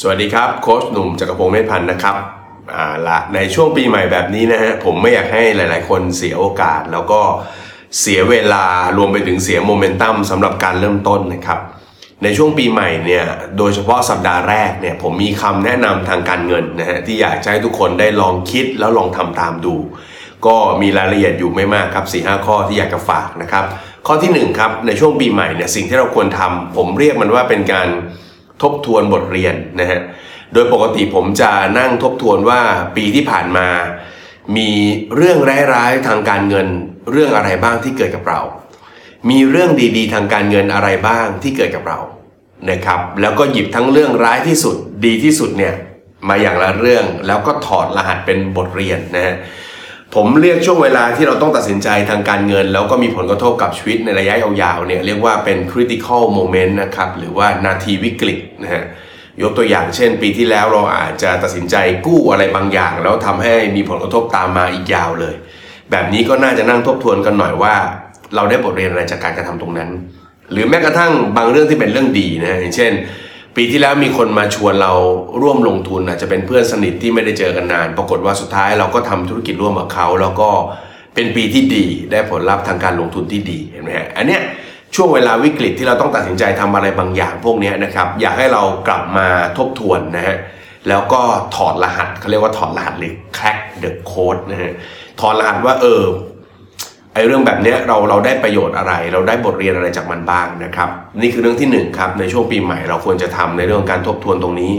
[0.00, 2.16] สวัสดีครับโค้ชหนุ่มจักรพงศ์เมธพันธ์นะครับ
[2.74, 7.20] อ่าละในช่วงปีใหม่แบบนี้นะฮะผมไม่อยากให้หลาย ๆ คนเสียโอกาส แล้วก็
[8.00, 8.64] เสียเวลา
[8.98, 11.58] รวมไปถึงเสียโมเมนตัมสำหรับการเริ่มต้นนะครับ
[12.22, 13.24] ในช่วงปีใหม่เนี่ย
[13.58, 19.76] โดยเฉพาะสัปดาห์แรกเนี่ยผมมีคำแนะนำทางการเงินนะฮะที่อยากให้ทุกคนได้ลองคิดแล้วลองทำตามดู
[20.46, 23.64] ก็มีรายละเอียดอยู่ไม่มากครับ4ีหข้อที่อยากจะฝากนะครับ
[24.06, 27.88] ข้อที่1ครับในช่วงปีใหม่เนี่ยสิ่งที่เราควรทำผมเรียกมันว่าเป็นการ
[28.62, 30.00] ทบทวนบทเรียนนะฮะ
[30.52, 32.60] โดยปกติผมจะนั่งทบทวนว่า
[32.96, 33.68] ปีที่ผ่านมา
[34.56, 34.68] มี
[35.16, 35.38] เรื่อง
[35.74, 36.66] ร้ายๆทางการเงิน
[37.12, 38.40] เรื่องอะไรบ้างที่เกิดกับเรา
[39.30, 41.98] มีเรื่องดีๆ ทางการเงินอะไรบ้างที่เกิดกับเรา
[42.70, 45.74] นะครับ แล้วก็หยิบทั้งเรื่องร้ายที่สุดดีที่สุดเนี่ย
[46.28, 49.34] มาอย่างละเรื่องแล้วก็ถอดรหัสเป็นบทเรียนนะฮะ
[50.14, 58.84] ผมเรียกช่วงเวลาที่เราต้องตัดสินใจทางการเงิน แล้วก็มีผลกระทบกับชีวิตในระยะยาวๆเนี่ยเรียกว่าเป็น critical moment นะครับหรือว่านาทีวิกฤตนะฮะ
[59.42, 65.34] ยกตัวอย่างเช่น ปีที่แล้วเราอาจจะตัดสินใจกู้อะไรบางอย่าง แล้วทำให้มีผลกระทบตามมาอีกยาวเลย
[65.90, 67.74] แบบนี้ก็น่าจะนั่งทบทวนกันหน่อยว่า
[68.34, 69.90] เราได้บทเรียนอะไรจากการกระทำตรงนั้น
[70.52, 72.92] หรือแม้กระทั่งบางเรื่องที่เป็นเรื่องดีนะอย่างเช่น
[73.56, 74.92] ปีที่แล้วมีคนมาชวนเรา
[75.42, 80.50] ร่วมลงทุนอาจจะเป็นเพื่อนสนิทที่ไม่ได้เจอกันนาน ปรากฏว่าสุดท้ายเราก็ทำธุรกิจร่วมกับเขา แล้วก็
[81.14, 84.42] เป็นปีที่ดีได้ผลลัพธ์ทางการลงทุนที่ดีเห็นไหมฮะอันเนี้ย
[84.94, 89.26] ช่วงเวลาวิกฤตที่เราต้องตัดสินใจทำอะไรบางอย่างพวกนี้นะครับ อยากให้เรากลับมา
[89.58, 90.36] ทบทวนนะฮะ
[90.88, 91.22] แล้วก็
[91.56, 94.72] ถอดรหัสเขาเรียกว่าถอดรหัสหรือ crack the code นะฮะ
[95.20, 96.02] ถอดรหัสว่าเออ
[97.14, 100.88] ไอ้เรื่องแบบนี้เราเราได้ประโยชน์อะไร เราได้บทเรียนอะไรจากมันบ้างนะครับ
[101.22, 104.72] นี่คือเรื่องที่1นครับในช่วงปีใหม่เราควรจะทำในเรื่องการทบทวนตรงนี้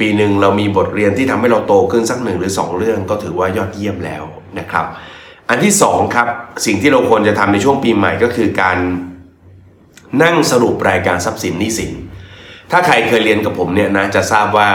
[0.00, 4.24] ปีหนึ่งเรามีบทเรียนที่ทำให้เราโตขึ้นสักหนึ่งหรือ 2 เรื่องก็ถือว่ายอดเยี่ยมแล้ว
[4.58, 4.86] นะครับ
[5.50, 6.26] อันที่2ครับ
[6.66, 8.78] สิ่งที่เราควรจะทำในช่วงปีใหม่ก็คือการ
[10.22, 11.92] นั่งสรุปรายการทรัพย์สินหนี้สิน
[12.70, 14.68] ถ้าใครเคยเรียนกับผมเนี่ยนะจะทราบว่า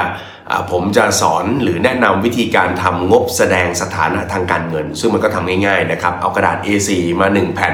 [0.71, 7.69] ผมจะสอนหรือแนะนำวิธีการทำงบแสดงสถานะทางการเงิน ซึ่งมันก็ทำง่ายๆนะครับ เอากระดาษ A4 มา 1 แผ่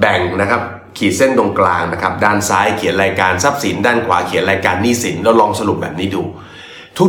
[0.00, 0.62] แบ่งนะครับ
[0.98, 6.22] ขีดเส้นตรงกลางนะครับ ด้านซ้ายเขียนรายการทรัพย์สิน ด้านขวาเขียนรายการหนี้สิน แล้วลองสรุปแบบนี้ดู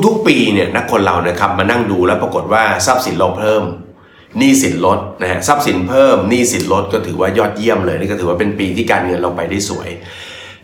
[0.06, 3.64] ทุกๆ ปีเนี่ยนักคนเรานะครับมานั่งดูแล้วปรากฏว่าทรัพย์สินเราเพิ่ม
[4.38, 9.90] หนี้สินลดนะฮะทรัพย์สินเพิ่มหนี้สินลดก็ถือว่ายอดเยี่ยมเลยนี่ก็ถือว่าเป็นปีที่การเงินเราไปได้สวย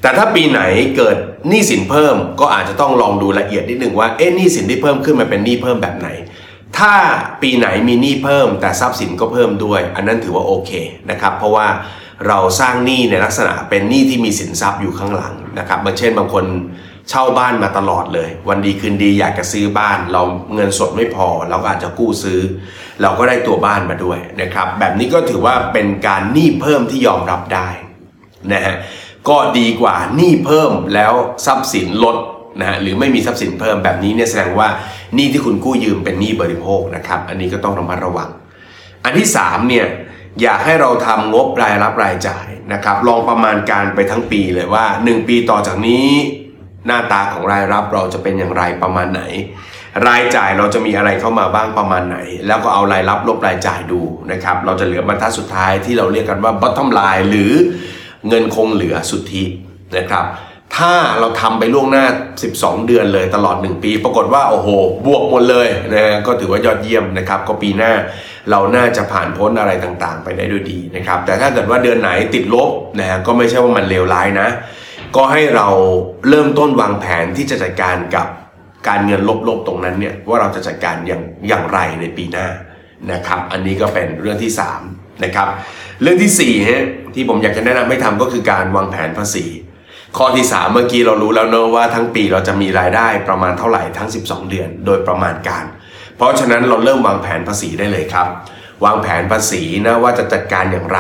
[0.04, 0.62] แต่ถ้าปีไหน
[0.98, 6.10] เกิดหนี้สินเพิ่ม ก็อาจจะต้องลองดูละเอียดนิดนึงว่าเอ๊ะหนี้สินที่เพิ่มขึ้นมาเป็นหนี้เพิ่มแบบไหน
[6.78, 6.94] ถ้า
[7.42, 10.72] ปีไหนมีหนี้เพิ่ม แต่ทรัพย์สินก็เพิ่มด้วย อันนั้นถือว่าโอเค
[11.10, 11.68] นะครับเพราะว่า
[12.28, 16.46] เราสร้างหนี้ในลักษณะเป็นหนี้ที่มีสินทรัพย์อยู่ข้างหลังนะครับเช่นบางคน
[17.10, 20.22] เช่าบ้านมาตลอดเลย วันดีคืนดีอยากจะซื้อบ้าน เรา
[20.54, 22.40] เงินสดไม่พอ เราก็อาจจะกู้ซื้อ
[23.02, 27.70] เราก็ได้ตัวบ้านมาด้วยนะครับแบบนี้ก็ถือว่าเป็นการหนี้เพิ่มที่ยอมรับได้
[28.54, 28.76] นะฮะ
[29.30, 31.14] ก็ดีกว่าหนี้เพิ่มแล้ว
[31.46, 32.18] ทรัพย์สินลด
[32.60, 34.68] นะฮะหรือไม่มีทรัพย์สินเพิ่มแบบนี้เนี่ยแสดงว่า
[35.16, 38.30] หนี้ที่คุณกู้ยืมเป็นหนี้บริโภคนะครับ อันนี้ก็ต้องระมัดระวัง
[39.04, 39.88] อันที่3เนี่ย
[40.42, 46.08] อยากให้เราทำงบรายรับรายจ่ายนะครับ ลองประมาณการไปทั้งปีเลยว่า 1 ปีต่อจากนี้
[46.88, 49.22] หน้าตาของรายรับเราจะเป็นอย่างไรประมาณไหน
[50.08, 52.18] รายจ่ายเราจะมีอะไรเข้ามาบ้างประมาณไหน
[52.48, 54.02] แล้วก็เอารายรับลบรายจ่ายดู
[54.32, 57.54] นะครับ เราจะเหลือบรรทัดสุดท้ายที่เราเรียกกันว่า bottom line หรือ
[58.28, 59.44] เงินคงเหลือสุทธิ
[59.98, 60.26] นะครับ
[60.76, 62.06] ถ้าเราทำไปล่วงหน้า
[62.46, 64.70] 12 เดือนเลยตลอด 1 ปี ปรากฏว่าโอ้โห
[65.06, 67.94] บวกหมดเลยนะก็ถือว่ายอดเยี่ยมนะครับ ก็ปีหน้า
[68.52, 72.70] เราน่าจะผ่านพ้นอะไรต่างๆ ไปได้ด้วยดีนะครับ แต่ถ้าเกิดว่าเดือนไหนติดลบ
[73.00, 74.48] นะก็ไม่ใช่ว่ามันเลวร้ายนะ
[75.16, 75.68] ก็ให้เรา
[76.30, 78.28] เริ่มต้นวางแผนที่จะจัดการกับ
[78.88, 82.48] การเงินลบๆตรงนั้นเนี่ยว่าเราจะจัดการอย่างอย่างไรในปีหน้า
[83.12, 85.48] นะครับ อันนี้ก็เป็นเรื่องที่ 3 นะครับ
[86.02, 86.84] เรื่องที่4ฮะ
[87.16, 89.46] ที่ผมอยากจะแนะนำให้ทำก็คือการวางแผนภาษี
[90.18, 95.66] ข้อที่ 3 เมื่อกี้เรารู้แล้วเนอะว่าทั้งปีเราจะมีรายได้ประมาณเท่าไหร่ทั้ง 12 เดือน โดยประมาณการ
[96.18, 98.28] เพราะฉะนั้นเราเริ่มวางแผนภาษีได้เลยครับ
[98.86, 101.00] วางแผนภาษีนะว่าจะจัดการอย่างไร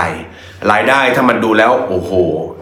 [0.72, 2.12] รายได้ถ้ามันดูแล้วโอ้โห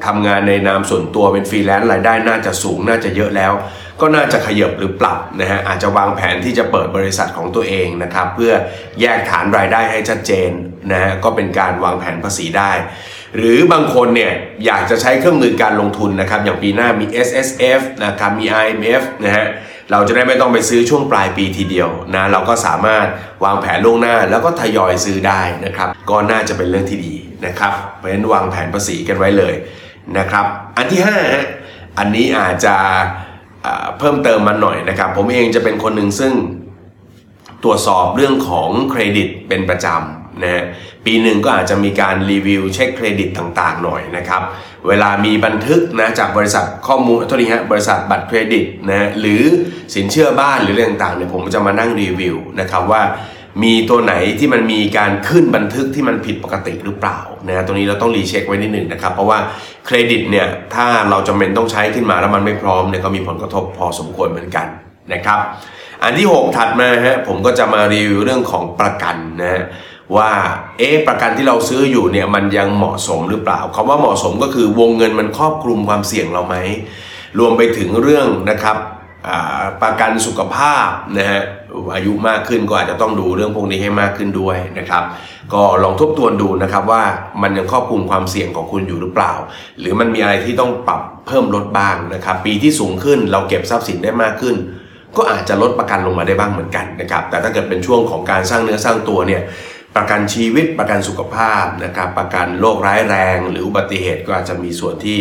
[0.05, 3.53] ทำงานในนามส่วนตัวเป็นฟรีแลนซ์รายได้น่าจะสูงน่าจะเยอะแล้ว
[4.01, 8.53] ก็น่าจะขยับหรือปรับนะฮะอาจจะวางแผนที่จะเปิดบริษัทของตัวเองนะครับ เพื่อ
[9.01, 10.51] แยกฐานรายได้ให้ชัดเจน
[10.91, 12.71] นะฮะก็เป็นการวางแผนภาษีได้
[13.37, 14.33] หรือบางคนเนี่ย
[14.65, 17.49] อยากจะใช้เครื่องมือการลงทุนนะครับ อย่างปีหน้ามี S S
[17.79, 19.47] F นะครับมี I M F นะฮะ
[19.91, 23.05] เราจะได้ไม่ต้องไปซื้อช่วงปลายปีทีเดียวนะเราก็สามารถ
[23.45, 27.15] วางแผนล่วงหน้าแล้วก็ทยอยซื้อได้นะครับ ก็น่าจะเป็นเรื่องที่ดี
[27.45, 29.53] นะครับเพราะฉะนั้นวางแผนภาษีกันไว้เลย
[30.17, 30.45] นะครับ
[30.77, 31.45] อันที่5ฮะ
[31.99, 32.75] อันนี้อาจจะ
[33.97, 36.33] เพิ่มเติมมาหน่อยนะครับ ผมเองจะเป็นคนหนึ่งซึ่ง
[37.63, 40.63] ตรวจสอบเรื่องของเครดิตเป็นประจำนะฮะ
[41.05, 44.41] ปีหนึ่งก็อาจจะมีการรีวิวเช็คเครดิตต่างๆหน่อยนะครับ
[44.87, 49.41] เวลามีบันทึกนะจากบริษัทข้อมูลโทษทีฮะบริษัทบัตรเครดิตนะหรือ
[49.95, 53.01] สินเชื่อบ้านหรือเรื่องต่างๆเนี่ยผมจะมานั่งรีวิวนะครับว่า
[53.63, 59.37] มีตัวไหนที่มันมีการขึ้นบันทึกที่มันผิดปกติหรือเปล่านะตรงนี้เราต้อง recheck ไว้นิดหนึ่งนะครับ เพราะว่า
[59.85, 64.67] เครดิตเนี่ยถ้าเราจำเป็นต้องใช้ขึ้นมาแล้วมันไม่พร้อมเนี่ยก็มีผลกระทบพอสมควรเหมือนกัน
[65.13, 65.39] นะครับ
[66.03, 69.63] อันที่ 6 ถัดมาฮะผมก็จะมารีวิวเรื่องของประกันนะฮะ
[70.15, 70.31] ว่า
[70.77, 76.55] เอ๊ะประกันที่เราซื้ออยู่เนี่ยมันยังเหมาะสมหรือเปล่าคำว่าเหมาะสมก็คือวงเงินมันครอบคลุมความเสี่ยงเราไหม
[77.39, 78.77] รวมไปถึงเรื่องนะครับ
[79.83, 81.41] ประกันสุขภาพนะฮะ
[81.95, 85.03] อายุมากขึ้นก็อาจจะต้องดูเรื่องพวกนี้ให้มากขึ้นด้วยนะครับ
[85.53, 87.03] ก็ลองทบทวนดูนะครับว่า
[87.41, 89.33] มันยังครอบคลุมความเสี่ยงของคุณอยู่หรือเปล่า
[89.79, 94.55] หรือมันมีอะไรที่ต้องปรับเพิ่มลดบ้างนะครับ ปีที่สูงขึ้นเราเก็บทรัพย์สินได้มากขึ้น
[95.17, 99.41] ก็อาจจะลดประกันลงมาได้บ้างเหมือนกันนะครับ แต่ถ้าเกิดเป็นช่วงของการสร้างเนื้อสร้างตัวเนี่ย
[99.95, 105.17] ประกันชีวิตประกันสุขภาพนะครับประกันโรคร้ายแรง หรืออุบัติเหตุก็อาจจะมีส่วนที่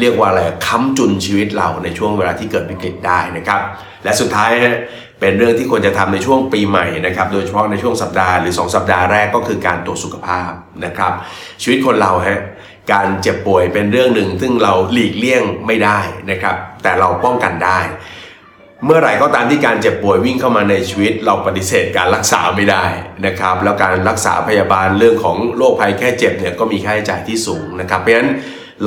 [0.00, 3.60] เรียกว่าอะไรค้ำจุนชีวิตเราในช่วงเวลาที่เกิดวิกฤตได้นะครับ
[4.04, 4.78] และสุดท้ายฮะ
[5.20, 10.50] เป็นเรื่องที่ควรจะทำในช่วงปีใหม่นะครับ โดยเฉพาะในช่วงสัปดาห์หรือ 2 สัปดาห์แรกก็คือการตรวจสุขภาพ
[10.84, 11.12] นะครับ
[11.62, 12.40] ชีวิตคนเราฮะ
[12.92, 15.98] การเจ็บป่วยเป็นเรื่องหนึ่ง ซึ่งเราหลีกเลี่ยงไม่ได้
[16.30, 17.80] นะครับ แต่เราป้องกันได้
[18.84, 22.84] เมื่อไหร่ก็ตามที่การเจ็บป่วยวิ่งเข้ามาในชีวิต เราปฏิเสธการรักษาไม่ได้
[23.26, 28.30] นะครับ แล้วการรักษาพยาบาลเรื่องของโรคภัยแค่เจ็บเนี่ยก็มีค่าใช้จ่ายที่สูงนะครับเพราะฉะนั้น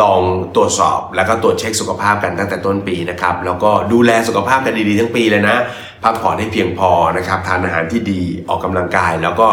[0.02, 0.22] ลอง
[0.56, 5.58] ตรวจสอบแล้วก็ตรวจเช็คสุขภาพกันตั้งแต่ต้นปีนะครับแล้วก็ดูแลสุขภาพกันดีๆทั้งปีเลยนะ
[6.04, 9.48] พักผ่อนให้เพียงพอนะครับทานอาหารที่ดีออกกำลังกาย แล้วก็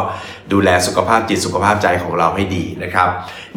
[0.52, 3.08] ดูแลสุขภาพจิตสุขภาพใจของเราให้ดีนะครับ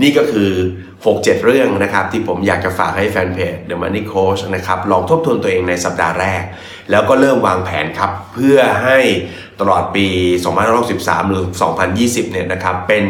[0.02, 0.50] นี่ก็คือ
[0.98, 6.44] 6-7 เรื่องนะครับที่ผมอยากจะฝากให้แฟนเพจ The Money Coach นะครับลองทบทวนตัวเองในสัปดาห์แรก
[6.92, 9.00] แล้วก็เริ่มวางแผนครับ เพื่อให้
[9.60, 10.08] ตลอดปี
[10.70, 11.46] 2563หรือ
[11.90, 13.06] 2020 เนี่ยนะครับ เป็น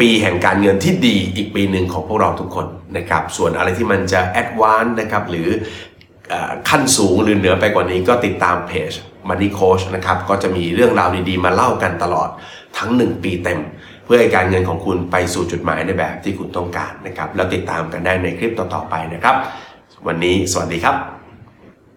[0.00, 2.66] ปีแห่งการเงินที่ดีอีกปีหนึ่งของพวกเราทุกคน
[2.96, 5.48] นะครับ ส่วนอะไรที่มันจะแอดวานซ์นะครับหรือ
[6.68, 8.92] ขั้นสูงหรือเหนือไปกว่านี้ก็ติดตามเพจ
[9.28, 12.28] Money Coach นะครับก็จะมีเรื่องราวดีๆ มาเล่ากันตลอด
[12.78, 13.60] ทั้ง 1 ปีเต็ม
[14.04, 19.34] เพื่อให้การเงินของคุณไปสู่จุดหมายในแบบที่คุณต้องการนะครับแล้วติดตามกันได้ในคลิปต่อๆไปนะครับ
[20.06, 21.17] วันนี้สวัสดีครับ